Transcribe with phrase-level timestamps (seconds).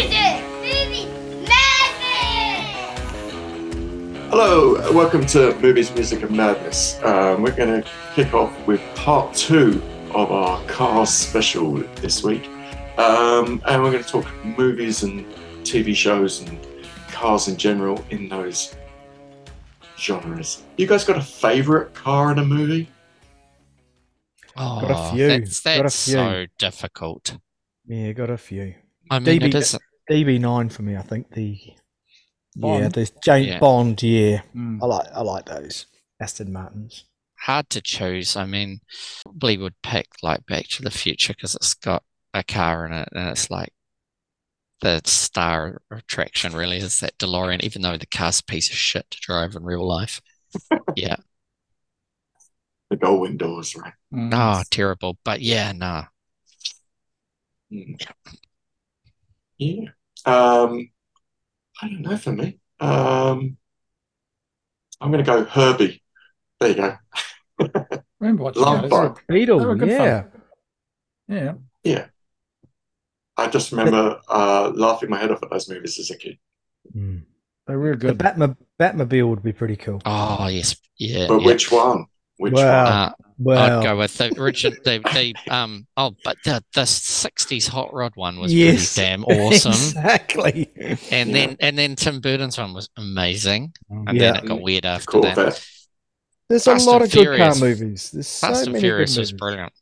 [0.00, 1.04] Music, movie,
[1.46, 2.72] madness!
[4.30, 6.98] Hello, welcome to Movies, Music and Madness.
[7.04, 9.82] Um, we're going to kick off with part two
[10.14, 12.46] of our Cars special this week.
[12.96, 15.26] Um, and we're going to talk movies and
[15.64, 16.58] TV shows and
[17.08, 18.74] cars in general in those
[19.98, 20.62] genres.
[20.78, 22.88] You guys got a favourite car in a movie?
[24.56, 26.14] Oh, Got a few, That's, got a few.
[26.14, 27.36] so difficult.
[27.86, 28.76] Yeah, got a few.
[29.10, 29.76] I mean, it DB is.
[30.10, 31.58] DB9 for me, I think the
[32.56, 32.92] yeah, Bond?
[32.94, 33.58] the James Yeah.
[33.60, 34.02] Bond.
[34.02, 34.80] Yeah, Mm.
[34.82, 35.86] I like I like those
[36.20, 37.04] Aston Martins.
[37.40, 38.36] hard to choose.
[38.36, 38.80] I mean,
[39.24, 42.02] probably would pick like Back to the Future because it's got
[42.34, 43.72] a car in it, and it's like
[44.80, 46.52] the star attraction.
[46.54, 49.64] Really, is that DeLorean, even though the car's a piece of shit to drive in
[49.64, 50.20] real life.
[50.96, 51.16] Yeah,
[52.90, 53.92] The Gull windows, right?
[54.12, 54.30] Mm.
[54.34, 55.16] oh, terrible.
[55.24, 56.04] But yeah, no.
[57.72, 57.96] Mm.
[59.58, 59.90] Yeah.
[60.26, 60.90] Um,
[61.82, 62.58] I don't know for me.
[62.80, 63.56] Um,
[65.00, 66.02] I'm going to go Herbie.
[66.58, 66.96] There you go.
[68.20, 68.90] remember watching Love those.
[68.90, 69.20] Bug.
[69.28, 70.22] Beetle, They were yeah.
[70.22, 70.30] fun.
[71.28, 71.52] Yeah.
[71.84, 72.06] Yeah.
[73.36, 76.38] I just remember uh, laughing my head off at those movies as a kid.
[76.94, 77.22] Mm.
[77.66, 78.18] They were The good.
[78.18, 80.02] Batmo- Batmobile would be pretty cool.
[80.04, 81.26] Oh yes, yeah.
[81.28, 81.46] But yeah.
[81.46, 82.06] which one?
[82.40, 82.84] Which Wow.
[82.84, 82.92] one?
[82.92, 84.78] Uh, Well, I'd go with the Richard.
[84.84, 85.86] The, the um.
[85.96, 88.94] Oh, but the the '60s hot rod one was Yes.
[88.94, 89.72] pretty damn awesome.
[89.72, 90.70] exactly.
[91.10, 91.34] And Yeah.
[91.46, 93.72] then and then Tim Burton's one was amazing.
[93.90, 94.32] And Yeah.
[94.32, 95.34] then it got weird after that.
[95.36, 95.66] Corvette.
[96.48, 98.10] There's Fast a lot and of good car movies.
[98.10, 99.72] There's so Fast and many Furious good was brilliant.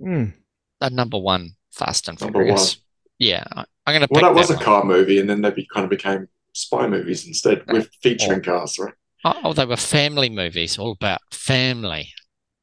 [0.00, 0.32] Mm.
[0.80, 2.76] Uh, number one, Fast and Number Furious.
[3.18, 5.66] Yeah, I, I'm gonna pick Well, that was a car movie, and then they be,
[5.72, 8.92] kind of became spy movies instead, with featuring cars, right?
[9.24, 12.08] Oh, oh, they were family movies, all about family,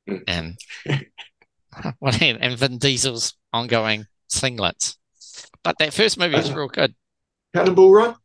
[0.09, 0.55] Mm.
[0.85, 4.97] and and Vin Diesel's ongoing singlets.
[5.63, 6.95] But that first movie was real good.
[7.53, 8.15] Cannonball Run?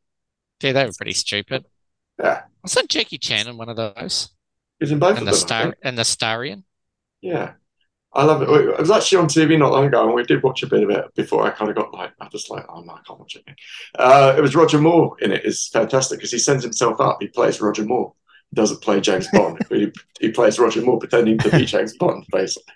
[0.62, 1.66] Yeah, they were pretty stupid.
[2.18, 2.42] Yeah.
[2.62, 4.30] Wasn't Jackie Chan in one of those?
[4.80, 5.34] He's in both of the them.
[5.34, 6.64] Star and the Starian.
[7.20, 7.52] Yeah.
[8.14, 8.48] I love it.
[8.48, 10.88] It was actually on TV not long ago, and we did watch a bit of
[10.90, 13.36] it before I kind of got like, I just like, oh no, I can't watch
[13.36, 13.44] it.
[13.98, 15.44] Uh, it was Roger Moore in it.
[15.44, 17.18] It's fantastic because he sends himself up.
[17.20, 18.14] He plays Roger Moore.
[18.50, 19.58] He doesn't play James Bond.
[19.70, 22.74] he, he plays Roger Moore pretending to be James Bond, basically.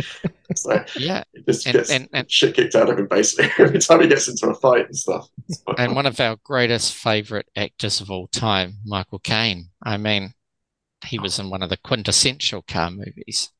[0.54, 3.78] so Yeah, he just And- gets and- and- shit kicked out of him, basically, every
[3.80, 5.28] time he gets into a fight and stuff.
[5.78, 9.70] And one of our greatest favorite actors of all time, Michael Caine.
[9.82, 10.34] I mean,
[11.04, 13.50] he was in one of the quintessential car movies.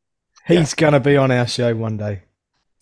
[0.47, 2.23] He's gonna be on our show one day.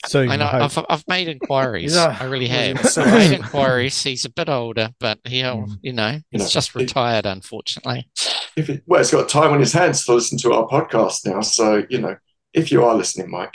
[0.07, 0.31] Soon.
[0.31, 0.45] I know.
[0.47, 0.79] I hope.
[0.79, 1.95] I've, I've made inquiries.
[1.97, 2.17] Yeah.
[2.21, 2.71] I really have.
[2.71, 4.01] in I've made inquiries.
[4.03, 5.79] He's a bit older, but he'll, Mm.
[5.83, 8.09] you know, he's know, just he- retired, unfortunately.
[8.59, 11.43] If it, well, it's got time on his hands to listen to our podcast now.
[11.43, 12.17] So, you know,
[12.53, 13.55] if you are listening, Mike,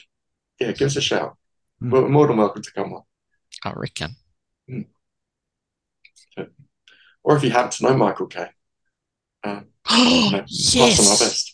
[0.62, 1.36] yeah, give us a shout.
[1.80, 1.90] Hmm.
[1.90, 3.02] We're more than welcome to come on.
[3.66, 4.16] I reckon.
[7.22, 8.48] Or if you happen to know Michael Caine,
[9.44, 11.53] um, you know, pass on our yes, best.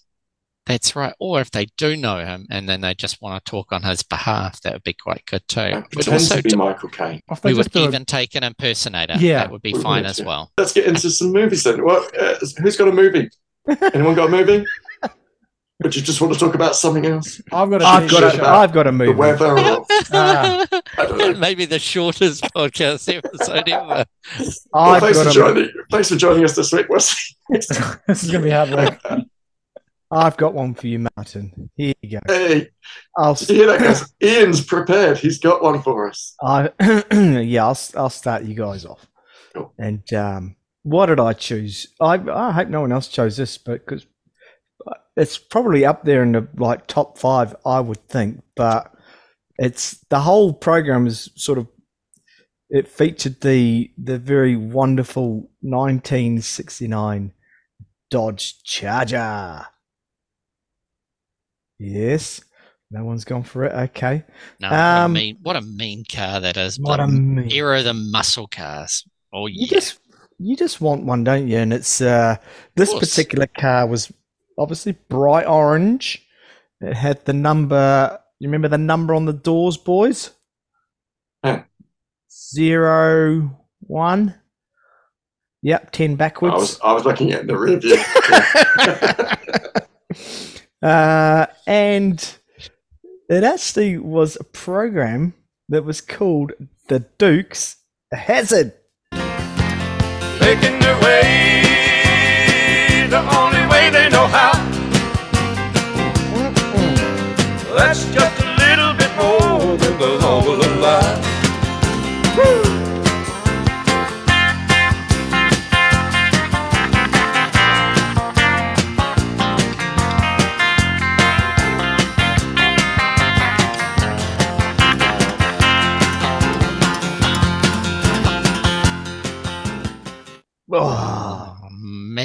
[0.70, 1.14] That's right.
[1.20, 4.04] Or if they do know him and then they just want to talk on his
[4.04, 5.60] behalf, that would be quite good too.
[5.60, 7.22] Uh, We'd also to be do- Michael Caine.
[7.30, 9.16] If we would just do a- even take an impersonator.
[9.20, 9.40] Yeah.
[9.40, 10.52] that would be We fine as well.
[10.58, 11.84] Let's get into some movies then.
[11.84, 13.30] What, uh, who's got a movie?
[13.94, 14.66] Anyone got a movie?
[15.82, 17.42] But you just want to talk about something else?
[17.54, 19.14] I've got a I've got shit a, about I've got a The movie.
[19.14, 19.58] weather?
[19.58, 20.66] Or, Ah.
[20.98, 21.34] I don't know.
[21.36, 24.04] Maybe the shortest podcast episode ever.
[24.38, 27.18] Well, I've thanks, for a, joining, thanks for joining us this week, Wesley.
[27.50, 27.72] this
[28.24, 29.00] is gonna be hard work.
[30.12, 31.70] I've got one for you, Martin.
[31.76, 32.20] Here you go.
[32.28, 32.70] hey,
[33.18, 34.14] I'll, did you hear that, guys?
[34.24, 35.20] Ian's prepared.
[35.20, 36.36] He's got one for us.
[36.42, 36.72] I,
[37.12, 39.08] yeah, I'll, I'll start you guys off.
[39.54, 39.74] Cool.
[39.78, 41.88] And um, what did I choose?
[42.02, 44.06] I, I hope no one else chose this, but because
[45.16, 48.42] it's probably up there in the like top five, I would think.
[48.56, 48.92] But
[49.58, 51.68] it's the whole program is sort of
[52.70, 57.34] it featured the the very wonderful 1969
[58.10, 59.66] Dodge Charger.
[61.80, 62.42] Yes,
[62.92, 63.72] no one's gone for it.
[63.74, 64.24] Okay,
[64.60, 66.78] No, what, a Um, mean, what a mean car that is.
[66.80, 69.06] what The a mean- era of the muscle cars.
[69.32, 70.00] Oh You just
[70.40, 71.58] you just want one, don't you?
[71.58, 72.38] And it's uh
[72.76, 74.12] this particular car was
[74.58, 76.26] obviously bright orange.
[76.82, 78.20] It had the number.
[78.40, 80.32] You remember the number on the doors, boys?
[81.44, 81.64] Yeah.
[82.32, 84.36] Zero one.
[85.62, 86.56] Yep, ten I backwards.
[86.56, 87.98] was, I was looking at the review.
[90.82, 92.38] uh, and
[93.30, 95.34] it actually was a program
[95.70, 96.54] that was called
[96.88, 97.78] the Dukes
[98.12, 98.74] Hazzard.
[100.42, 101.70] making their way
[103.10, 104.54] the only way they know how.
[107.76, 108.29] That's just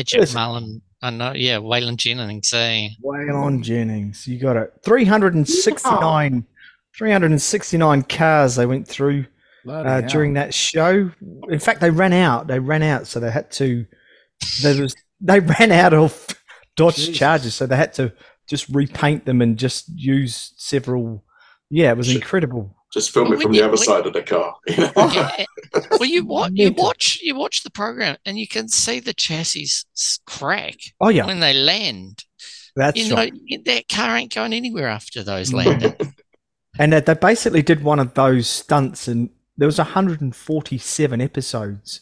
[0.04, 0.34] Magic Yes.
[0.34, 0.82] Mullen.
[1.02, 2.52] I know, yeah, Waylon Jennings.
[2.52, 2.88] Eh?
[3.02, 4.72] Waylon Jennings, you got it.
[4.84, 6.46] 369,
[6.96, 9.26] 369 cars they went through
[9.68, 11.10] uh, during that show.
[11.48, 12.46] In fact, they ran out.
[12.46, 13.86] They ran out, so they had to.
[14.62, 16.26] There was they ran out of
[16.76, 17.16] Dodge Jesus.
[17.18, 18.12] Chargers, so they had to
[18.48, 21.24] just repaint them and just use several.
[21.70, 22.76] Yeah, it was incredible.
[22.94, 24.54] Just film Well, it from when the other when- side of the car.
[24.68, 25.44] Yeah,
[25.90, 29.66] well, you watch, you watch, you watch the program, and you can see the chassis
[30.26, 32.24] crack Oh yeah, when they land.
[32.76, 33.32] that's you know, right.
[33.64, 35.94] that car ain't going anywhere after those landing.
[36.76, 42.00] And they, they basically did one of those stunts, and there was 147 episodes.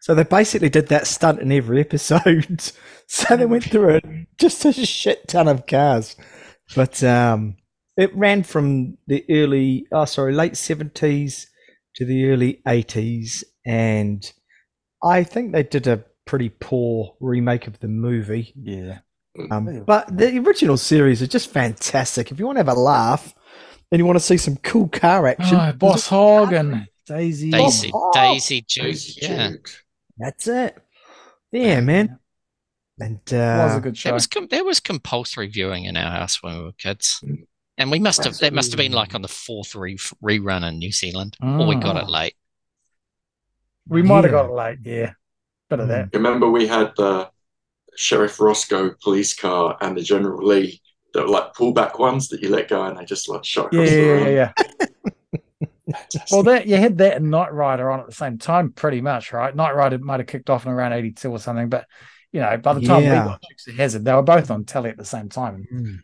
[0.00, 2.60] So they basically did that stunt in every episode.
[3.06, 4.04] so they went through it,
[4.36, 6.16] just a shit ton of cars.
[6.74, 7.58] But um,
[7.98, 11.46] it ran from the early, oh sorry, late 70s
[11.96, 14.32] to the early 80s, and
[15.04, 18.54] I think they did a pretty poor remake of the movie.
[18.56, 19.00] Yeah.
[19.50, 22.30] Um, but the original series is just fantastic.
[22.30, 23.34] If you want to have a laugh
[23.92, 27.50] and you want to see some cool car action, Oh, Boss Hog and Daisy.
[27.50, 28.10] Daisy, Oh.
[28.14, 29.50] Daisy Duke, Daisy yeah,
[30.18, 30.76] that's it.
[31.52, 32.18] Yeah, man.
[33.00, 34.08] And It was a uh, good show.
[34.08, 37.22] that was com- that was compulsory viewing in our house when we were kids,
[37.78, 40.78] and we must have that must have been like on the fourth re- rerun in
[40.78, 42.10] New Zealand, or we got it Oh.
[42.10, 42.34] late.
[43.88, 44.30] we might have Yeah.
[44.42, 44.78] got it late.
[44.82, 45.12] Yeah.
[45.70, 46.08] Bit of that.
[46.12, 47.30] Remember, we had the
[47.96, 50.80] Sheriff Roscoe police car and the General Lee
[51.14, 53.80] that were like pullback ones that you let go and they just like shot Yeah,
[53.80, 54.34] across yeah, the yeah, room.
[54.36, 54.52] yeah.
[55.90, 56.30] Fantastic.
[56.30, 59.32] Well, that you had that and Knight Rider on at the same time, pretty much,
[59.32, 59.54] right?
[59.56, 61.86] Knight Rider might have kicked off in around '82 or something, but
[62.30, 63.22] you know, by the time Yeah.
[63.24, 65.66] we got Dukes of Hazzard, they were both on telly at the same time.
[65.72, 65.98] mm,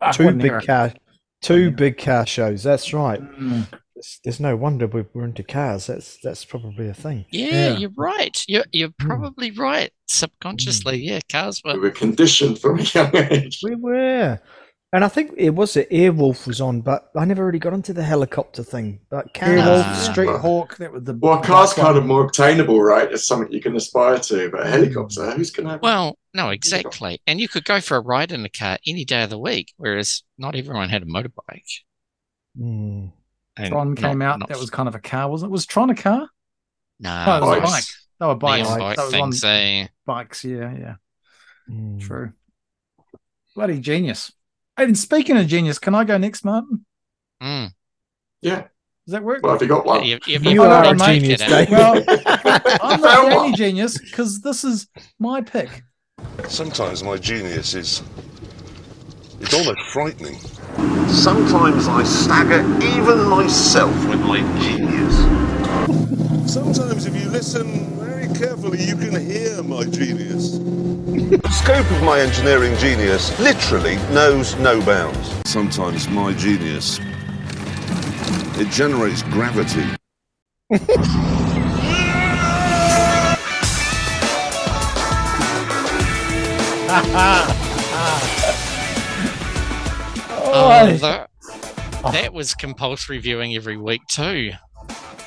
[0.00, 0.62] Ah, two big era.
[0.66, 0.92] car,
[1.40, 1.70] two Yeah.
[1.70, 2.62] big car shows.
[2.62, 3.20] That's right.
[3.20, 3.66] Mm.
[3.94, 5.86] There's, there's no wonder we- we're into cars.
[5.88, 7.26] That's that's probably a thing.
[7.30, 7.76] Yeah, Yeah.
[7.78, 8.42] you're right.
[8.48, 9.06] You're you're Hmm.
[9.08, 9.90] probably right.
[10.08, 11.72] Subconsciously, yeah, cars were.
[11.74, 11.84] we were.
[11.86, 13.60] were conditioned from a young age.
[13.62, 14.40] We were.
[14.92, 17.92] And I think it was the Airwolf was on, but I never really got into
[17.92, 18.98] the helicopter thing.
[19.08, 20.08] But cars, Airwolf, Ah.
[20.10, 23.10] Street Hawk, that was the Well, cars kind of more obtainable, right?
[23.10, 26.48] It's something you can aspire to, but a helicopter, who's going to have Well, no,
[26.48, 27.20] exactly.
[27.28, 29.72] And you could go for a ride in a car any day of the week,
[29.76, 31.82] whereas not everyone had a motorbike.
[32.58, 33.12] Mm.
[33.56, 34.38] And Tron came not- out.
[34.40, 35.52] not- That was kind of a car, wasn't it?
[35.52, 36.28] Was Tron a car?
[36.98, 37.84] no, Oh, it was a bike.
[38.18, 38.68] They were bikes.
[38.68, 39.86] neon That bike was on eh?
[40.04, 40.44] bikes.
[40.44, 40.94] Yeah, yeah.
[41.70, 42.00] Mm.
[42.00, 42.32] True.
[43.54, 44.32] Bloody genius.
[44.80, 46.86] And speaking of genius, can I go next, Martin?
[47.42, 47.74] Mm.
[48.40, 48.62] Yeah.
[49.06, 49.42] Does that work?
[49.42, 50.04] Well, have you got one?
[50.04, 51.40] You, you, You you are a genius?
[51.40, 51.68] Dave.
[51.70, 54.88] Well, I'm not Found the only genius because this is
[55.18, 55.82] my pick.
[56.48, 58.02] Sometimes my genius is.
[59.40, 60.38] It's almost frightening.
[61.08, 65.14] Sometimes I stagger even myself with my genius.
[66.50, 70.58] Sometimes, if you listen very carefully, you can hear my genius.
[71.10, 75.34] The scope of my engineering genius literally knows no bounds.
[75.50, 77.00] Sometimes my genius.
[78.58, 79.84] It generates gravity.
[90.52, 91.30] Oh, that,
[92.12, 94.52] that was compulsory viewing every week too.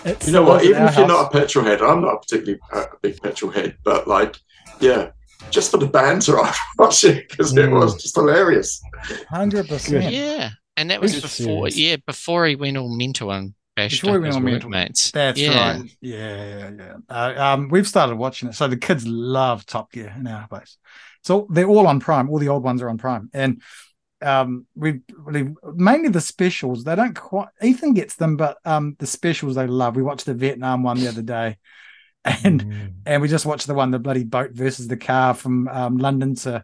[0.06, 0.64] It's You know what?
[0.66, 3.22] Even our if you're not a petrol head, I'm not a particularly uh, a big
[3.22, 4.38] petrol head, but like,
[4.82, 5.12] yeah,
[5.52, 7.80] just for the banter, I watching it because it Mm.
[7.80, 8.82] was just hilarious.
[9.30, 10.14] Hundred percent.
[10.14, 11.70] Yeah, and that was Good before.
[11.70, 11.80] series.
[11.80, 14.70] Yeah, before he went all mental and bashed Before he went his all mental.
[14.70, 15.12] workmates.
[15.12, 15.78] That's yeah.
[15.80, 15.92] right.
[16.02, 16.94] Yeah, yeah, yeah.
[17.10, 20.78] Uh, um, we've started watching it, so the kids love Top Gear in our place.
[21.24, 22.30] So they're all on Prime.
[22.30, 23.62] All the old ones are on Prime, and
[24.22, 26.84] um, we we- mainly the specials.
[26.84, 27.50] They don't quite.
[27.62, 29.96] Ethan gets them, but um, the specials they love.
[29.96, 31.58] We watched the Vietnam one the other day,
[32.26, 32.94] and Mm.
[33.06, 36.36] and we just watched the one the bloody boat versus the car from um, London
[36.36, 36.64] to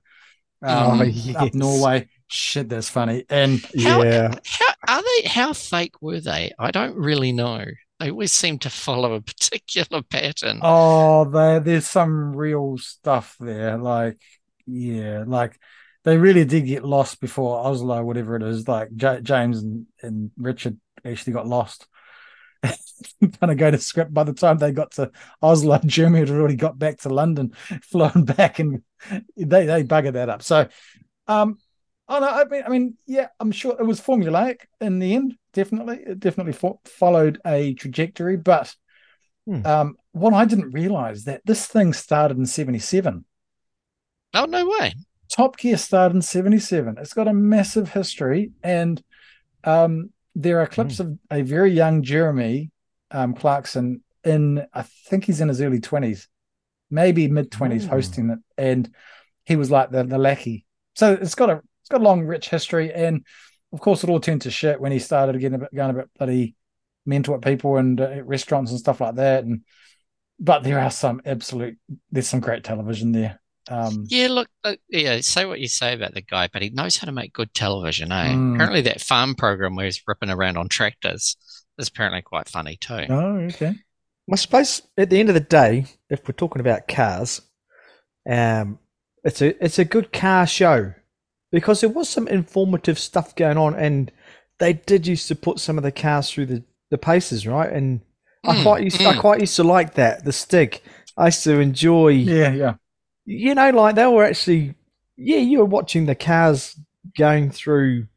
[0.62, 1.54] um, Oh, up.
[1.54, 2.10] Norway.
[2.28, 3.26] Shit, that's funny.
[3.30, 4.34] And How, Yeah.
[4.46, 5.28] how are they?
[5.28, 6.52] How fake were they?
[6.60, 7.66] I don't really know.
[8.00, 10.60] They always seem to follow a particular pattern.
[10.62, 13.78] Oh, there, there's some real stuff there.
[13.78, 14.18] Like,
[14.66, 15.60] yeah, like
[16.06, 18.68] they really did get lost before Oslo, whatever it is.
[18.68, 21.88] Like J- James and, and Richard actually got lost.
[23.22, 25.12] Trying to go to script by the time they got to
[25.42, 28.84] Oslo, Jeremy had already got back to London, flown back, and
[29.38, 30.42] they they buggered that up.
[30.44, 30.68] So,
[31.28, 31.58] um,
[32.08, 35.36] oh no, I mean, I mean, yeah, I'm sure it was formulaic in the end.
[35.54, 38.76] Definitely, it definitely fo- followed a trajectory, but
[39.48, 39.62] Hmm.
[39.64, 43.26] um, what I didn't realize that this thing started in '77.
[44.34, 44.94] Oh no way!
[45.32, 46.98] Top Gear started in '77.
[46.98, 49.02] It's got a massive history, and
[49.64, 52.72] um, there are clips of a very young Jeremy
[53.12, 56.28] um, Clarkson in, I think he's in his early 20s,
[56.90, 57.90] maybe mid twenties, Mm.
[57.90, 58.90] hosting it, and
[59.46, 60.66] he was like the the lackey.
[60.96, 63.26] So it's got a it's got a long, rich history, and
[63.74, 65.94] of course, it all turned to shit when he started getting a bit going a
[65.94, 66.56] bit bloody
[67.06, 69.44] mental at people and uh, at restaurants and stuff like that.
[69.44, 69.64] And
[70.40, 71.78] but there are some absolute
[72.12, 73.42] there's some great television there.
[73.70, 76.98] Um, Yeah, look, uh, yeah, say what you say about the guy, but he knows
[76.98, 78.36] how to make good television, eh?
[78.36, 78.56] Mm.
[78.56, 81.38] Apparently, that farm program where he's ripping around on tractors
[81.78, 83.06] is apparently quite funny too.
[83.10, 83.76] oh, okay.
[84.32, 87.42] I suppose at the end of the day, if we're talking about cars,
[88.30, 88.80] um,
[89.24, 90.94] it's a it's a good car show
[91.52, 94.12] because there was some informative stuff going on, and
[94.60, 97.72] they did used to put some of the cars through the, the paces, right?
[97.72, 98.02] And
[98.46, 99.20] I Mm, quite used I mm.
[99.20, 100.82] quite used to like that the Stig.
[101.18, 102.76] I used to enjoy, Yeah, yeah.
[103.30, 104.74] You know, like they were actually,
[105.18, 106.76] yeah, you were watching the cars
[107.18, 108.08] going through,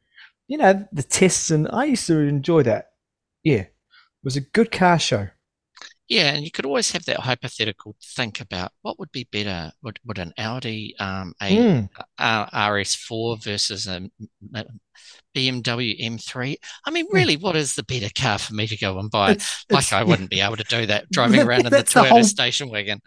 [0.48, 2.92] you know, the tests, and I used to enjoy that.
[3.44, 3.72] Yeah, it
[4.24, 5.28] was a good car show.
[6.08, 9.72] Yeah, and you could always have that hypothetical think about what would be better.
[9.82, 11.88] Would would an Audi um, a Mm.
[12.18, 14.08] uh, RS4 versus a
[15.34, 16.56] BMW M3?
[16.86, 19.32] I mean, really, what is the better car for me to go and buy?
[19.32, 22.08] It's, Like, it's- I wouldn't be able to do that driving around in the Toyota
[22.08, 23.00] whole- station wagon.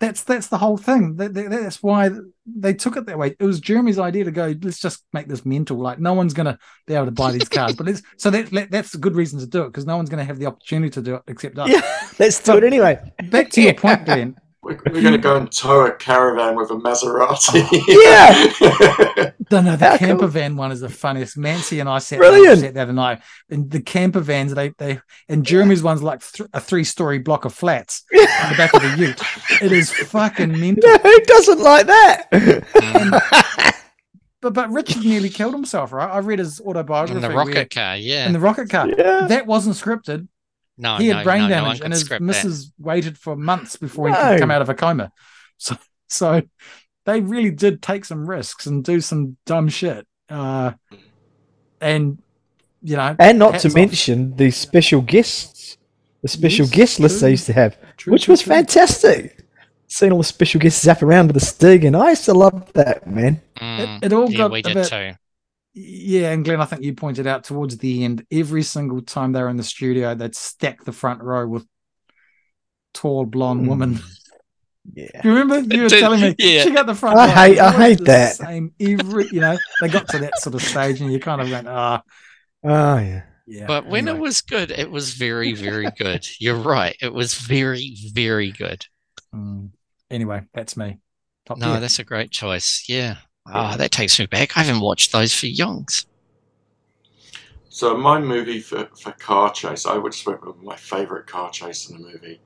[0.00, 1.16] That's that's the whole thing.
[1.16, 2.10] That, that- that's why
[2.46, 3.34] they took it that way.
[3.38, 4.54] It was Jeremy's idea to go.
[4.62, 5.78] Let's just make this mental.
[5.78, 8.50] Like no one's going to be able to buy these cars, but it's so that,
[8.50, 10.46] that that's a good reason to do it because no one's going to have the
[10.46, 11.68] opportunity to do it except us.
[11.70, 11.82] Yeah,
[12.18, 12.98] let's do it anyway.
[13.30, 14.36] Back to your point, Glenn.
[14.64, 17.64] We're, we're going to go and tow a caravan with a Maserati.
[17.88, 19.30] Yeah.
[19.50, 20.28] No, no, the How camper cool.
[20.28, 21.36] van one is the funniest.
[21.36, 22.60] Mancy and I sat Brilliant.
[22.60, 26.48] sat the other night, and the camper vans they they and Jeremy's one's like th-
[26.54, 29.20] a three story block of flats on the back of the Ute.
[29.62, 30.90] It is fucking mental.
[30.90, 33.34] No, who doesn't like that?
[34.40, 36.10] But but Richard nearly killed himself, right?
[36.10, 37.16] I read his autobiography.
[37.16, 38.26] In the where- rocket car, yeah.
[38.26, 38.88] in the rocket car.
[38.88, 39.26] yeah.
[39.26, 40.28] That wasn't scripted.
[40.76, 42.26] No, he had no, brain no, no damage, could and his script that.
[42.26, 45.12] missus waited for months before he could come out of a coma.
[45.56, 45.76] So,
[46.08, 46.42] so
[47.06, 50.06] they really did take some risks and do some dumb shit.
[50.28, 50.72] Uh,
[51.80, 52.18] and
[52.82, 53.74] you know, And not to off.
[53.74, 55.76] mention the special guests,
[56.22, 57.20] the special Yes, guest list true.
[57.20, 58.42] they used to have, True, which true, was true.
[58.42, 59.44] fantastic.
[59.86, 62.72] Seeing all the special guests zap around with the Stig, and I used to love
[62.72, 63.40] that, man.
[63.60, 65.12] Mm, It, it all yeah, got we a did bit, too.
[65.74, 66.30] Yeah.
[66.32, 69.48] And Glenn, I think you pointed out towards the end, every single time they were
[69.50, 71.66] in the studio, they'd stack the front row with
[72.92, 73.68] tall blonde Mm.
[73.68, 74.00] women.
[74.94, 75.06] Yeah.
[75.24, 76.34] You remember you were Did- telling me?
[76.38, 76.62] yeah.
[76.64, 77.18] Check out the front.
[77.18, 78.36] I hate- I hate the that.
[78.36, 81.50] Same every, you know, they got to that sort of stage, and you kind of
[81.50, 82.02] went, ah,
[82.62, 83.22] Oh yeah.
[83.46, 83.66] yeah.
[83.66, 86.26] But when it was good, it was very, very good.
[86.38, 86.96] You're right.
[87.00, 88.86] It was very, very good.
[89.34, 89.70] Mm.
[90.10, 90.98] anyway, that's me.
[91.46, 91.80] Top No, Gear.
[91.80, 92.84] that's a great choice.
[92.88, 93.16] Yeah.
[93.52, 94.56] Oh, that takes me back.
[94.56, 96.06] I haven't watched those for yonks.
[97.68, 101.50] So my movie for, for car chase, I would just went with my favourite car
[101.50, 102.40] chase in the movie.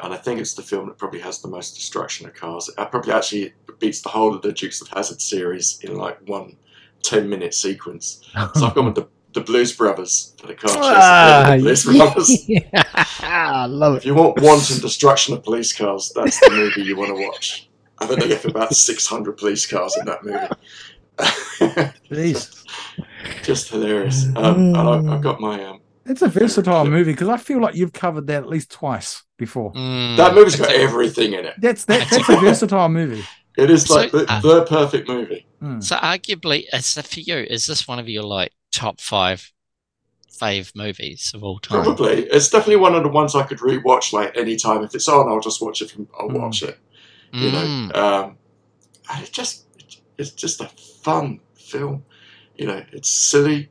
[0.00, 2.68] And I think it's the film that probably has the most destruction of cars.
[2.68, 6.56] It probably actually beats the whole of the Dukes of Hazzard series in like one
[7.02, 8.20] 10 minute sequence.
[8.54, 10.84] So I've gone with the, the Blues Brothers for the car chase.
[10.84, 12.48] Ah, the Blues Brothers.
[12.48, 12.94] yeah.
[13.20, 13.98] I love it.
[13.98, 17.68] If you want wanton destruction of police cars, that's the movie you want to watch.
[17.98, 20.46] I think they get about 600 police cars in that movie.
[22.10, 22.64] Jeez.
[23.42, 24.26] Just hilarious.
[24.36, 26.92] Um, and I, I've got my um, It's a versatile clip.
[26.92, 29.72] movie because I feel like you've covered that at least twice before.
[29.72, 31.54] Mm, that movie's got everything in it.
[31.58, 33.24] That's that, that's a versatile movie.
[33.56, 35.46] It is So, like the, uh, the perfect movie.
[35.62, 35.82] Mm.
[35.82, 37.36] So arguably, is it for you?
[37.38, 39.50] Is this one of your like top five
[40.30, 41.82] fave movies of all time?
[41.82, 42.24] Probably.
[42.24, 44.82] It's definitely one of the ones I could rewatch like any time.
[44.84, 46.40] If it's on, I'll just watch it from I'll Mm.
[46.42, 46.78] watch it.
[47.32, 47.64] You know.
[47.64, 47.96] Mm.
[47.96, 48.38] Um
[49.12, 49.64] and it just
[50.18, 50.68] it's just a
[51.02, 52.04] fun film.
[52.56, 53.70] You know, it's silly.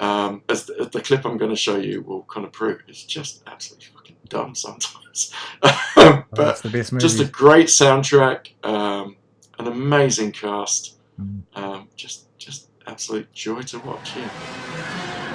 [0.00, 2.80] Um, as the, as the clip I'm going to show you will kind of prove,
[2.88, 5.32] it's just absolutely fucking dumb sometimes.
[5.62, 7.00] but That's the best movie.
[7.00, 9.16] just a great soundtrack, um,
[9.58, 11.42] an amazing cast, Mm.
[11.54, 14.16] um, just just absolute joy to watch.
[14.16, 15.34] Yeah.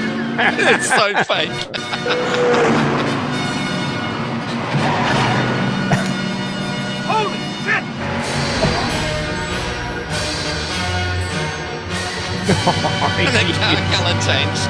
[0.38, 1.50] it's so fake.
[7.06, 7.84] Holy shit!
[13.20, 13.46] and then
[13.92, 14.68] color changed.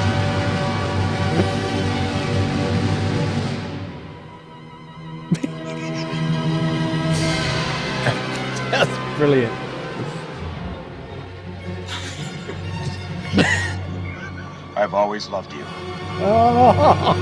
[8.70, 9.69] That's brilliant.
[14.90, 15.62] I've always loved you.
[16.18, 17.14] Oh.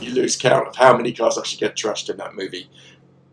[0.00, 2.70] you lose count of how many cars actually get trashed in that movie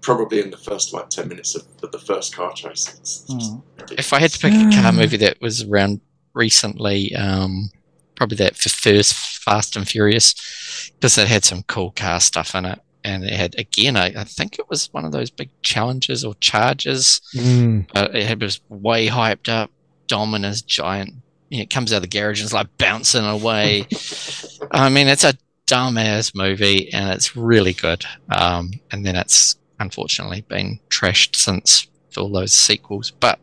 [0.02, 2.94] probably in the first like ten minutes of, of the first car chase.
[3.00, 3.60] It's just Hmm.
[3.98, 6.02] If I had to pick a car movie that was around
[6.34, 7.70] recently, um,
[8.16, 12.66] probably that for first Fast and Furious, because it had some cool car stuff in
[12.66, 12.82] it.
[13.04, 16.36] And it had, again, I, I think it was one of those big challenges or
[16.36, 17.20] charges.
[17.36, 17.88] Mm.
[17.96, 19.72] Uh, it had- was way hyped up.
[20.08, 21.14] Dominus giant.
[21.50, 23.88] You know, it comes out of the garage and it's like bouncing away.
[24.72, 25.34] I mean, it's a
[25.66, 28.06] dumbass movie and it's really good.
[28.30, 33.12] Um, and then it's unfortunately been trashed since all those sequels.
[33.12, 33.40] But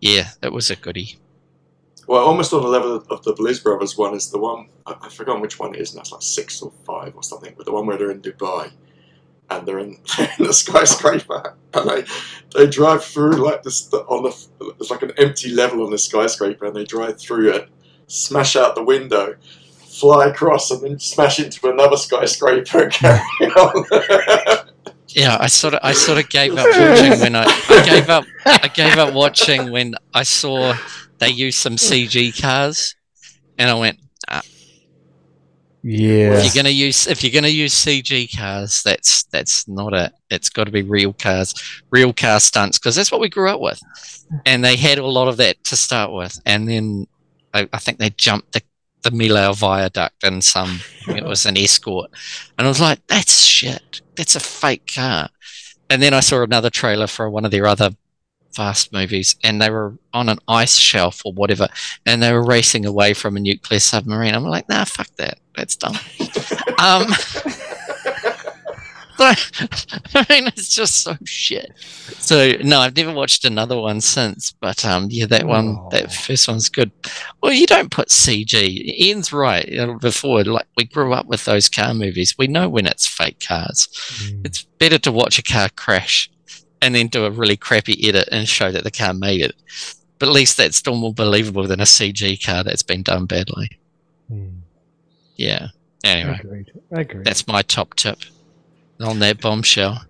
[0.00, 1.16] yeah, it was a goodie.
[2.10, 4.96] Well, almost on the level of, of the Blues Brothers one is the one I,
[5.00, 5.92] I've forgotten which one it is.
[5.92, 7.54] And that's like six or five or something.
[7.56, 8.72] But the one where they're in Dubai
[9.48, 12.04] and they're in, in the skyscraper and they
[12.52, 15.98] they drive through like this the, on the it's like an empty level on the
[15.98, 17.68] skyscraper and they drive through it,
[18.08, 19.36] smash out the window.
[19.78, 23.20] Fly across and then smash into another skyscraper and carry
[23.52, 24.66] on.
[25.10, 28.24] Yeah, I sort of I sort of gave up watching when I, I gave up
[28.46, 30.74] I gave up watching when I saw
[31.20, 32.94] they used some CG cars,
[33.58, 33.98] and I went,
[34.28, 34.42] ah,
[35.82, 36.34] Yeah.
[36.34, 40.12] if you're gonna use if you're gonna use CG cars, that's that's not it.
[40.30, 41.54] It's got to be real cars,
[41.90, 43.80] real car stunts, because that's what we grew up with,
[44.44, 47.06] and they had a lot of that to start with, and then
[47.54, 48.62] I, I think they jumped the
[49.02, 52.10] the Millau viaduct and some it was an escort,
[52.58, 54.02] and I was like, that's shit.
[54.16, 55.30] That's a fake car.
[55.88, 57.90] And then I saw another trailer for one of their other
[58.52, 61.68] fast movies, and they were on an ice shelf or whatever,
[62.06, 64.34] and they were racing away from a nuclear submarine.
[64.34, 65.38] I'm like, nah, fuck that.
[65.56, 65.94] That's dumb.
[66.78, 67.06] um,
[69.22, 71.72] I mean, it's just so shit.
[72.18, 74.52] So no, I've never watched another one since.
[74.60, 75.88] But um, yeah, that one, Oh.
[75.90, 76.90] that first one's good.
[77.42, 78.54] Well, you don't put CG.
[78.98, 79.68] Ian's right.
[80.00, 82.34] Before, like we grew up with those car movies.
[82.38, 83.88] We know when it's fake cars.
[84.24, 84.46] Mm.
[84.46, 86.30] It's better to watch a car crash
[86.82, 89.54] and then do a really crappy edit and show that the car made it.
[90.18, 93.70] But at least that's still more believable than a CG car that's been done badly.
[94.30, 94.60] Mm.
[95.36, 95.68] Yeah.
[96.04, 96.72] Anyway, Agreed.
[96.92, 97.24] Agreed.
[97.24, 98.18] that's my top tip
[99.00, 100.04] on that bombshell.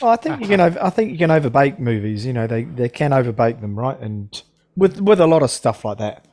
[0.00, 0.60] Oh, I think you can.
[0.60, 2.24] Over, I think you can overbake movies.
[2.24, 3.98] You know, they they can overbake them, right?
[4.00, 4.42] And
[4.76, 6.26] with with a lot of stuff like that.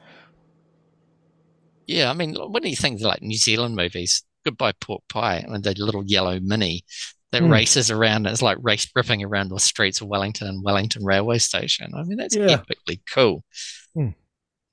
[1.85, 5.63] Yeah, I mean, when do you think like New Zealand movies, Goodbye Pork Pie, and
[5.63, 6.85] the little yellow mini
[7.31, 7.51] that Hmm.
[7.51, 11.91] races around, it's like race ripping around the streets of Wellington and Wellington Railway Station.
[11.95, 12.57] I mean, that's Yeah.
[12.57, 13.43] epically cool.
[13.93, 14.09] Hmm.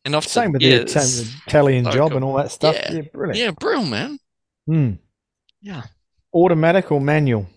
[0.05, 2.51] And often, Same with yeah, the it's- same with Italian so job and all that
[2.51, 2.75] stuff.
[2.75, 2.93] Yeah.
[2.93, 3.39] Yeah, brilliant.
[3.39, 4.19] yeah, brilliant, man.
[4.69, 4.99] Mm.
[5.61, 5.83] Yeah.
[6.33, 7.49] Automatic or manual?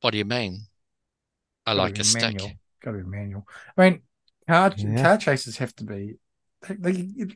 [0.00, 0.60] What do you mean?
[1.66, 2.22] I Gotta like be a stick.
[2.22, 2.52] manual.
[2.82, 3.46] Got to be manual.
[3.76, 4.02] I mean,
[4.48, 5.02] car Yeah.
[5.02, 6.14] car chases have to be.
[6.68, 7.26] They they,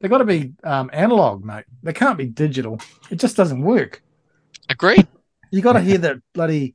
[0.00, 1.64] they got to be um, analog, mate.
[1.82, 2.80] They can't be digital.
[3.10, 4.02] It just doesn't work.
[4.68, 5.06] Agreed.
[5.54, 6.74] You got to hear the bloody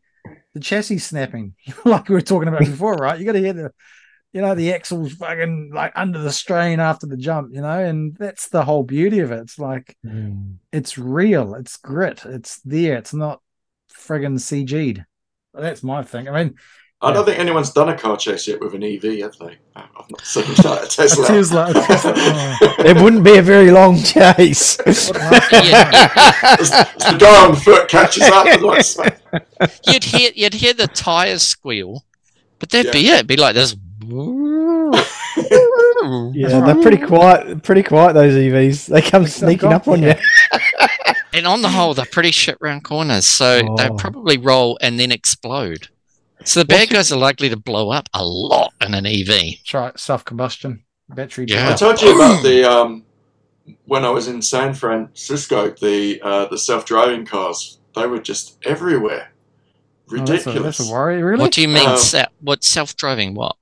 [0.53, 1.53] the chassis snapping,
[1.85, 3.19] like we were talking about before, right?
[3.19, 3.71] You got to hear the,
[4.31, 8.15] you know, the axles fucking like under the strain after the jump, you know, and
[8.17, 9.41] that's the whole beauty of it.
[9.41, 10.59] It's like Mm.
[10.71, 13.41] it's real, it's grit, it's there, it's not
[13.93, 15.03] friggin' CG'd.
[15.53, 16.29] That's my thing.
[16.29, 16.55] I mean,
[17.01, 19.57] I don't think anyone's done a car chase yet with an EV, have they?
[19.73, 20.81] Uh, I've not seen that.
[20.83, 21.23] A Tesla.
[21.23, 22.75] a Tesla, a Tesla oh.
[22.79, 24.77] It wouldn't be a very long chase.
[24.85, 24.95] Yeah,
[26.59, 26.81] As, as
[27.11, 29.21] the guy on foot catches up and like, smack-
[29.87, 32.03] You'd hear you'd hear the tires squeal,
[32.59, 33.13] but that'd be it.
[33.13, 33.75] It'd be like this.
[36.33, 37.63] yeah, they're pretty quiet.
[37.63, 38.13] Pretty quiet.
[38.13, 38.87] Those EVs.
[38.87, 40.15] They come sneaking up on you.
[41.33, 43.75] And on the whole, they're pretty shit round corners, so Oh.
[43.77, 45.87] they probably roll and then explode.
[46.45, 49.27] So the bad guys are likely to blow up a lot in an EV.
[49.27, 51.45] That's right, self combustion, battery.
[51.47, 51.71] Yeah.
[51.71, 53.05] I told you about the um,
[53.85, 57.79] when I was in San Francisco, the uh, the self driving cars.
[57.95, 59.31] They were just everywhere.
[60.11, 60.77] Oh, that's, a, Ridiculous.
[60.77, 61.41] that's a worry, really.
[61.41, 61.87] What do you mean?
[61.87, 63.35] Um, se- what self-driving?
[63.35, 63.55] What?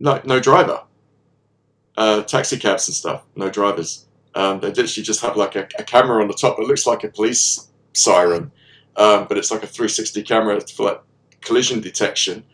[0.00, 0.82] no, no driver.
[1.96, 3.24] Uh, taxi cabs and stuff.
[3.36, 4.06] No drivers.
[4.34, 7.04] Um, they literally just have like a, a camera on the top that looks like
[7.04, 8.50] a police siren,
[8.96, 11.02] um, but it's like a 360 camera for like
[11.44, 12.44] collision detection.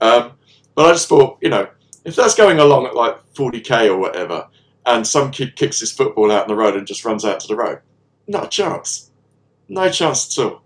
[0.00, 0.32] Um,
[0.74, 1.68] but I just thought, you know,
[2.04, 4.48] if that's going along at like 40k or whatever,
[4.86, 7.48] and some kid kicks his football out in the road and just runs out to
[7.48, 7.80] the road,
[8.26, 9.10] not a chance.
[9.68, 10.62] No chance at all.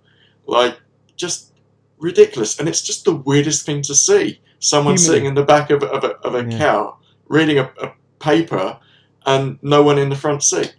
[0.46, 0.78] Like,
[1.16, 1.52] just
[1.98, 2.58] ridiculous.
[2.60, 4.40] And it's just the weirdest thing to see.
[4.60, 5.04] Someone Human.
[5.04, 6.58] sitting in the back of, of a, of a Yeah.
[6.58, 6.96] cow
[7.28, 8.78] reading a, a paper
[9.26, 10.74] and no one in the front seat.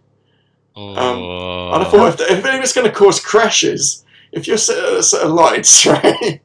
[0.76, 4.94] Oh, And I thought, if, if it's going to cause crashes, if you're set at
[4.94, 6.42] a set of lights, right,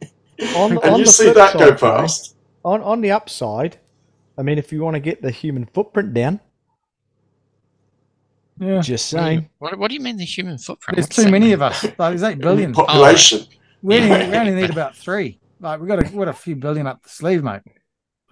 [0.57, 3.11] On, and on you the see flip that go side, though, past, on on the
[3.11, 3.79] upside,
[4.39, 6.41] I mean, if you want to get the human footprint down,
[8.59, 8.81] yeah.
[8.81, 9.51] just what, do you, saying.
[9.59, 10.97] what, what do you mean the human footprint?
[10.97, 11.55] There's What's too many mean?
[11.55, 11.85] of us.
[11.85, 12.73] Like, there's eight billion.
[12.73, 13.41] population.
[13.43, 15.39] Oh, we only, we only need about three.
[15.61, 17.61] Like we got a, we got a few billion up the sleeve, mate.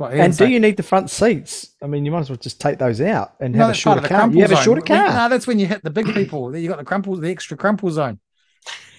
[0.01, 1.75] And do you need the front seats?
[1.83, 3.83] I mean, you might as well just take those out and No, have a that's
[3.83, 4.31] part shorter car.
[4.31, 4.65] You have a zone.
[4.65, 5.09] shorter car.
[5.09, 6.57] No, that's when you hit the big people.
[6.57, 8.21] You got the crumple, the extra crumple zone.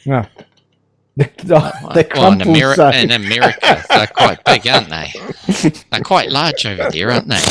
[0.05, 0.25] No.
[1.37, 1.53] the,
[1.93, 2.93] the Well, in, Ameri- zone.
[2.95, 5.11] in America, they're quite big, aren't they?
[5.91, 7.41] They're quite large over there, aren't they?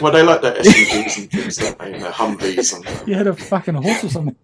[0.00, 1.92] Well, they like their SUVs and things, don't they?
[1.94, 4.36] And their Humvees and You had a fucking horse or something.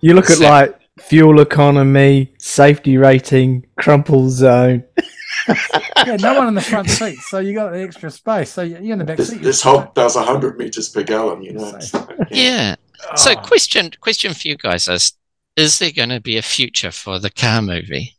[0.00, 4.84] You look at like fuel economy, safety rating, crumple zone.
[6.06, 8.50] Yeah, no one in the front seat, so you got the extra space.
[8.50, 9.42] So you're in the back this, seat.
[9.42, 11.78] this hog does 100 meters per gallon, you know.
[11.80, 12.76] So, Yeah.
[13.16, 13.36] So, Oh.
[13.36, 15.12] question question for you guys is:
[15.56, 18.16] Is there going to be a future for the car movie?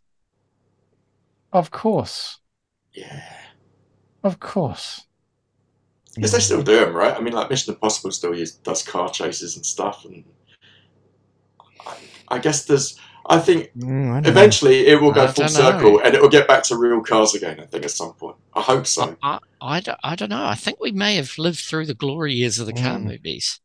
[1.52, 2.39] Of course,
[2.93, 3.24] yeah.
[4.24, 5.06] of course.
[6.15, 7.15] Because they still do them, right?
[7.15, 10.24] I mean, like Mission Impossible still use, does car chases and stuff, and
[11.86, 11.95] I,
[12.30, 13.00] I guess there's.
[13.28, 14.30] I think Mm, I don't know.
[14.30, 15.60] eventually it will go I full don't know.
[15.71, 17.60] circle, and it will get back to real cars again.
[17.60, 18.36] I think at some point.
[18.54, 19.17] I hope so.
[19.24, 20.45] I, I, don't, I don't know.
[20.45, 23.04] I think we may have lived through the glory years of the car Mm.
[23.06, 23.60] movies.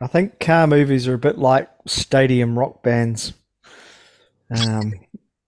[0.00, 3.34] I think car movies are a bit like stadium rock bands.
[4.50, 4.94] Um,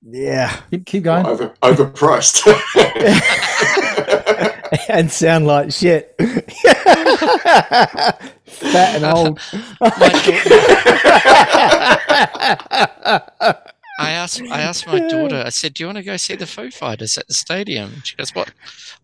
[0.03, 1.25] yeah, Keep, keep going.
[1.25, 2.47] Over, overpriced.
[4.89, 6.15] and sound like shit.
[8.45, 9.41] Fat and old.
[13.99, 15.43] I asked I asked my daughter.
[15.47, 18.17] I said, "Do you want to go see the Foo Fighters at the stadium?" She
[18.17, 18.51] goes, "What?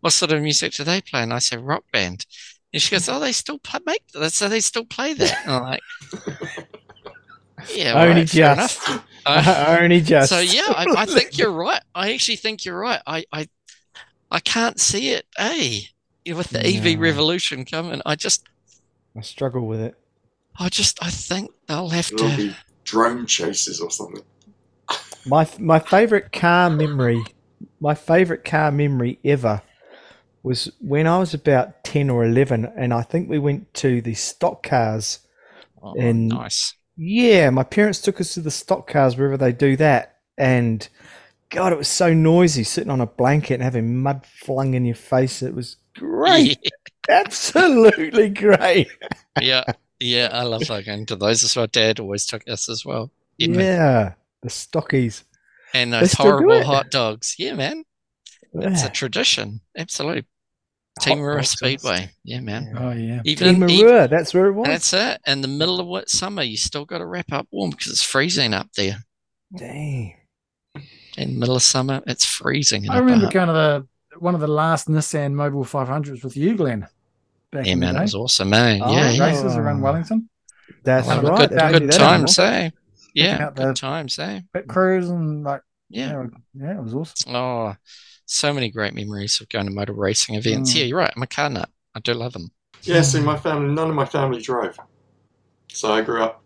[0.01, 2.27] What sort of music do they play?" And I said, "Rock band."
[2.73, 4.33] And she goes, "Oh, they still play, make that?
[4.33, 5.81] So they still play that?" And I'm like,
[7.75, 8.81] "Yeah, all Only right, just.
[9.27, 10.31] Uh, Only just.
[10.31, 11.83] so yeah, I, I think you're right.
[11.95, 13.03] I actually think you're right.
[13.07, 13.49] I I,
[14.31, 15.27] I can't see it.
[15.37, 15.89] Hey,
[16.27, 18.45] with the EV revolution coming, I just
[19.15, 19.97] I struggle with it.
[20.59, 22.37] I just I think they'll have There'll to.
[22.37, 22.55] be
[22.85, 24.25] drone chases or something.
[25.25, 27.35] My my favorite car memory,
[27.81, 29.63] my favorite car memory ever,
[30.43, 34.15] was when I was about ten or eleven, and I think we went to the
[34.15, 35.21] stock cars.
[35.83, 36.75] Oh, And- nice.
[37.01, 40.89] Yeah, my parents took us to the stock cars wherever they do that, and
[41.51, 44.97] God, it was so noisy sitting on a blanket and having mud flung in your
[44.97, 45.41] face.
[45.41, 46.59] It was great,
[47.09, 48.89] absolutely great.
[49.41, 49.63] yeah,
[50.01, 51.69] yeah, I love going to those as well.
[51.69, 53.13] Dad always took us as well.
[53.37, 53.49] Yeah.
[53.61, 55.23] Yeah, the stockies.
[55.75, 57.37] and those horrible hot dogs.
[57.39, 57.85] Yeah, man,
[58.55, 59.61] it's a tradition.
[59.77, 60.25] Absolutely.
[61.01, 62.11] Hot Te Marua dogs, Speedway.
[62.25, 62.75] Yeah, man.
[62.77, 63.21] Oh yeah.
[63.25, 64.67] Even, In even Marua, that's where it was.
[64.67, 65.21] that's it.
[65.27, 68.03] In the middle of what summer, you still got to wrap up warm because it's
[68.03, 68.97] freezing up there.
[69.57, 70.15] Dang.
[71.17, 72.85] In the middle of summer, it's freezing.
[72.85, 73.35] in I remember park.
[73.35, 73.87] going to the
[74.19, 76.87] one of the last Nissan Mobil 500s with you, Glenn.
[77.53, 78.81] Back Yeah, in the man, it was awesome, man.
[78.83, 79.11] Oh, yeah, yeah.
[79.13, 79.27] yeah.
[79.27, 80.29] races around Wellington.
[80.85, 81.39] That's One of the right.
[81.49, 82.71] good, they don't do good times, eh?
[83.15, 84.41] Yeah, out the- good times, eh?
[84.53, 86.11] Pit crews and like Yeah.
[86.11, 87.35] yeah, yeah, it was awesome.
[87.35, 87.77] Oh,
[88.29, 90.75] so many great memories of going to motor racing events.
[90.75, 90.77] Mm.
[90.77, 91.13] Yeah, you're right.
[91.17, 91.71] I'm a car nut.
[91.97, 92.53] I do love them.
[92.85, 94.79] Yeah, see, my family, none of my family drove.
[95.73, 96.43] So I grew up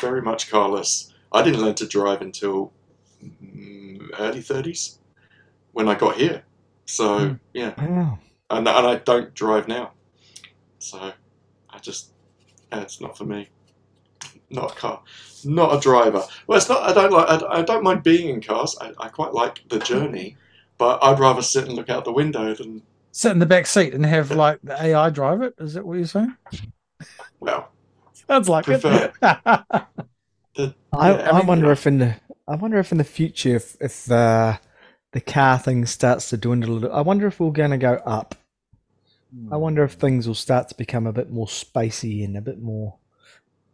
[0.00, 1.12] very much carless.
[1.32, 2.72] I didn't learn to drive until
[3.24, 4.98] mm, early 30s
[5.72, 6.44] when I got here.
[6.86, 7.34] So, Hmm.
[7.54, 8.18] yeah, Oh,
[8.50, 9.92] and, and I don't drive now.
[10.80, 11.12] So
[11.70, 12.12] I just,
[12.72, 13.50] yeah, it's not for me.
[14.50, 15.02] Not a car,
[15.44, 16.24] not a driver.
[16.46, 18.76] Well, it's not, I don't like, I, I don't mind being in cars.
[18.80, 20.36] I, I quite like the journey,
[20.78, 23.94] but I'd rather sit and look out the window than, Sit in the back seat
[23.94, 25.54] and have like the AI drive it.
[25.58, 26.36] Is that what you're saying?
[27.40, 27.72] well,
[28.28, 29.12] Sounds like Prefer.
[29.22, 29.22] it.
[29.22, 29.84] I,
[30.58, 31.72] Yeah, I, I mean, wonder yeah.
[31.72, 32.16] if in the
[32.48, 34.58] I wonder if in the future if if uh,
[35.12, 36.96] the car thing starts to dwindle a little.
[36.96, 38.34] I wonder if we're going to go up.
[39.50, 42.60] I wonder if things will start to become a bit more spacey and a bit
[42.60, 42.96] more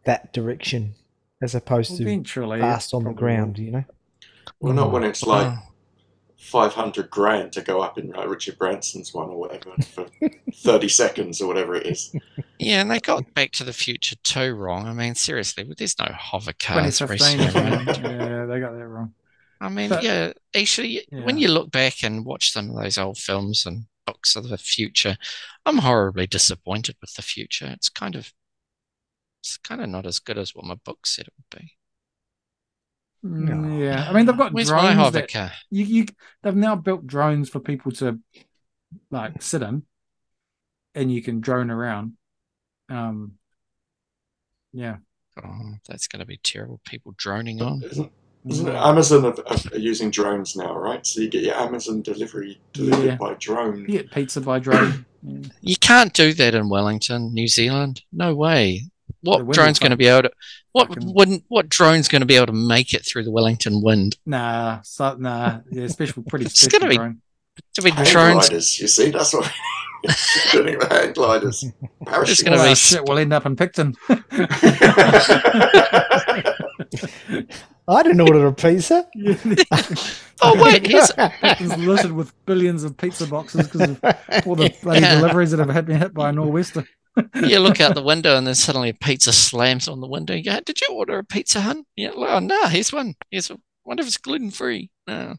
[0.05, 0.95] that direction,
[1.41, 2.23] as opposed to
[2.59, 3.57] fast on the ground.
[3.59, 3.85] You know.
[4.59, 5.72] well, not when it's like, Oh,
[6.43, 10.05] 500 grand to go up in uh, Richard Branson's one or whatever for
[10.53, 12.13] 30 seconds or whatever it is.
[12.59, 14.85] yeah, and they got Back to the Future too wrong.
[14.87, 17.87] I mean, seriously, there's no hover cars racing around.
[17.87, 19.13] yeah, they got that wrong.
[19.61, 23.17] I mean, But- yeah, actually, when you look back and watch some of those old
[23.17, 25.15] films and books of the future,
[25.65, 27.67] I'm horribly disappointed with the future.
[27.71, 28.33] It's kind of,
[29.41, 31.71] it's kind of not as good as what my book said it would be.
[33.25, 36.05] Mm, Yeah, I mean they've got Where's my drones hover that you, you
[36.41, 38.19] they've now built drones for people to
[39.11, 39.83] like sit in,
[40.93, 42.13] and you can drone around.
[42.89, 43.33] Um,
[44.73, 44.97] yeah,
[45.43, 46.79] Oh, that's going to be terrible.
[46.85, 47.81] People droning on.
[47.83, 48.11] Isn't,
[48.47, 48.75] isn't it?
[48.75, 49.35] Amazon are,
[49.71, 51.05] are using drones now, right?
[51.07, 53.15] So you get your Amazon delivery delivered Yeah.
[53.15, 53.79] by drone.
[53.81, 55.05] you get pizza by drone.
[55.23, 55.47] Yeah.
[55.61, 58.01] You can't do that in Wellington, New Zealand.
[58.11, 58.91] No way.
[59.23, 60.31] What drone's going to be able to
[60.73, 63.81] what fucking- wouldn't what drone's going to be able to make it through the Wellington
[63.81, 64.17] wind?
[64.25, 67.21] Nah, so, nah, yeah, special, pretty It's special gonna be- drone.
[67.75, 69.43] To be drones, gliders, you see, that's what
[70.51, 71.63] doing the hang gliders.
[72.05, 72.45] Parachute.
[72.45, 73.93] gonna Oh, be shit, we'll end up in Picton.
[77.87, 79.07] I didn't order a pizza.
[80.41, 83.99] oh wait, here's Picton's littered with billions of pizza boxes because of
[84.47, 85.15] all the bloody Yeah.
[85.15, 86.87] deliveries that have had been hit by a nor'wester.
[87.35, 90.33] You look out the window and then suddenly a pizza slams on the window.
[90.33, 93.15] You go, "Did you order a pizza, hun?" Yeah, well, no, here's one.
[93.31, 93.61] Here's one.
[93.85, 94.89] Wonder if it's gluten free.
[95.07, 95.35] No,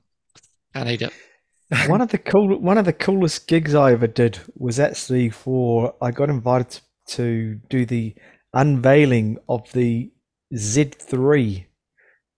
[0.74, 1.12] can't eat it.
[1.88, 5.94] one of the cool one of the coolest gigs I ever did was actually for
[6.00, 8.14] I got invited to do the
[8.52, 10.12] unveiling of the
[10.54, 11.66] Z3.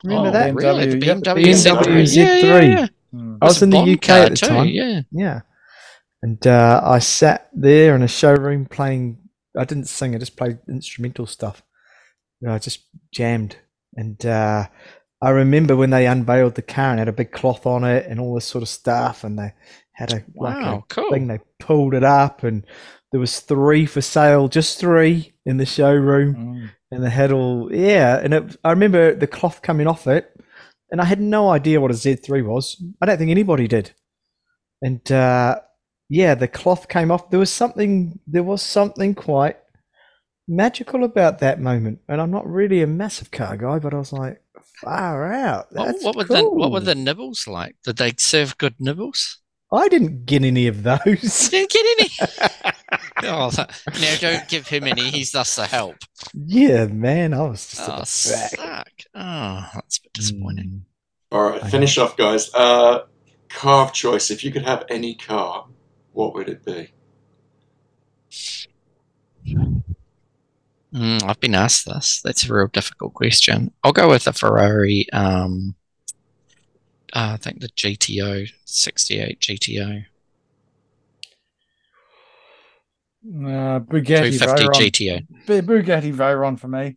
[0.04, 0.54] Remember Oh, that?
[0.54, 1.16] BMW, Really, the yep.
[1.18, 2.14] BMW, BMW Z3.
[2.14, 2.68] Yeah, yeah, Z3.
[2.70, 2.86] yeah.
[3.12, 3.36] Hmm.
[3.40, 4.68] I was It's in the UK at the too, time.
[4.68, 5.00] Yeah.
[5.10, 5.40] Yeah.
[6.22, 9.18] And uh, I sat there in a showroom playing.
[9.58, 10.14] I didn't sing.
[10.14, 11.62] I just played instrumental stuff.
[12.40, 12.80] You know, I just
[13.12, 13.56] jammed.
[13.96, 14.66] And uh,
[15.22, 18.20] I remember when they unveiled the car and had a big cloth on it and
[18.20, 19.24] all this sort of stuff.
[19.24, 19.54] And they
[19.92, 21.10] had a like a cool.
[21.10, 21.26] thing.
[21.28, 22.66] They pulled it up, and
[23.12, 26.70] there was three for sale, just three in the showroom Mm.
[26.90, 30.34] and they had all yeah and it, i remember the cloth coming off it
[30.90, 33.92] and i had no idea what a z3 was i don't think anybody did
[34.82, 35.60] and uh
[36.08, 39.56] yeah the cloth came off there was something there was something quite
[40.48, 44.12] magical about that moment and i'm not really a massive car guy but i was
[44.12, 44.40] like
[44.82, 47.76] far out What, that's what were the what were the nibbles like?
[47.84, 49.38] Did they serve good nibbles?
[49.72, 52.10] i didn't get any of those Didn't get any.
[53.24, 55.10] oh, that, no, don't give him any.
[55.10, 55.96] He's thus the help.
[56.34, 58.06] yeah man i was just Oh, at the back.
[58.06, 58.92] suck.
[59.14, 60.84] Oh, that's a bit disappointing.
[61.32, 62.50] All right, finish off, guys.
[62.54, 63.00] Uh,
[63.48, 64.30] car of choice.
[64.30, 65.66] If you could have any car,
[66.16, 66.90] what would it be?
[70.94, 72.22] Mm, I've been asked this.
[72.24, 73.70] That's a real difficult question.
[73.84, 75.06] I'll go with a Ferrari.
[75.12, 75.74] Um,
[77.12, 80.04] uh, I think the GTO 68 GTO
[83.28, 84.72] Uh, Bugatti 250 Veyron.
[84.72, 85.26] GTO.
[85.46, 86.96] B- Bugatti Veyron for me.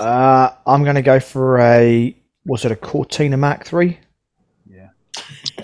[0.00, 3.96] uh i'm gonna go for a was it a cortina mark 3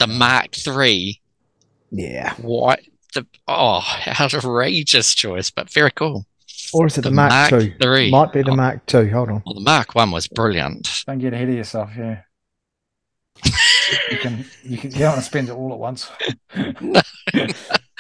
[0.01, 1.21] The Mark Three.
[1.93, 2.81] yeah What
[3.15, 3.25] the?
[3.47, 3.83] Oh,
[4.21, 6.27] outrageous choice, but very cool.
[6.73, 7.73] Or is it the, The Mark, Mark 2?
[7.83, 8.11] III.
[8.11, 8.57] Might be the Oh.
[8.57, 9.09] Mark 2.
[9.11, 9.43] Hold on.
[9.47, 11.03] Well, the Mark One was brilliant.
[11.07, 12.23] Don't get ahead of yourself, yeah.
[14.11, 16.11] you can you can you don't want to spend it all at once.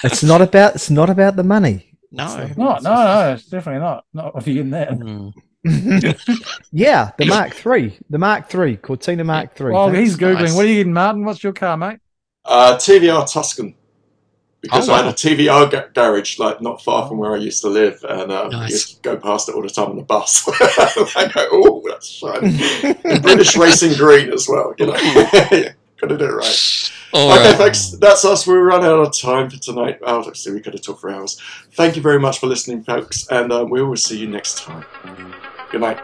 [0.03, 1.99] It's not about it's not about the money.
[2.11, 2.27] No.
[2.57, 4.05] No, no, no, it's definitely not.
[4.15, 4.91] Not if you're getting that.
[4.91, 5.33] Mm.
[6.73, 7.99] yeah, the Mark 3.
[8.09, 8.77] The Mark 3.
[8.79, 9.73] Cortina Mark 3.
[9.73, 9.99] Well, Thanks.
[10.11, 10.41] he's googling.
[10.41, 10.55] Nice.
[10.55, 11.25] What are you getting, Martin?
[11.25, 11.99] What's your car, mate?
[12.45, 13.75] Uh, TVR Tuscan.
[14.63, 17.63] Because Oh, I had a TVR ga- garage like not far from where I used
[17.63, 18.61] to live, and um, Nice.
[18.63, 20.45] I used to go past it all the time on the bus.
[21.17, 22.59] I go, oh, that's shiny.
[23.23, 25.63] British racing green as well, you know.
[26.01, 26.91] Yeah, gotta do it right.
[27.13, 27.57] All okay, right.
[27.59, 27.91] thanks.
[27.91, 28.47] That's us.
[28.47, 29.99] We run out of time for tonight.
[30.03, 31.41] Oh, let's see, we could have talked for hours.
[31.73, 34.85] Thank you very much for listening, folks, and um, we will see you next time.
[35.73, 35.99] Good night.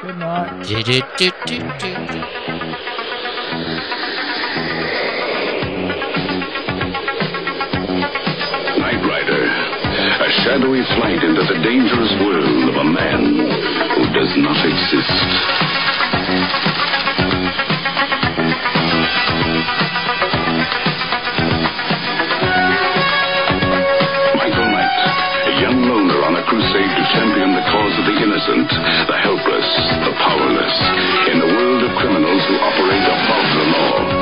[0.00, 0.66] Good night.
[0.66, 1.60] Do-do-do-do-do.
[9.00, 13.48] Rider, a shadowy flight into the dangerous world of a man
[13.96, 15.10] who does not exist.
[24.36, 24.96] Michael Knight,
[25.48, 28.68] a young loner on a crusade to champion the cause of the innocent,
[29.08, 29.68] the helpless,
[30.04, 30.76] the powerless,
[31.28, 34.19] in a world of criminals who operate above the law.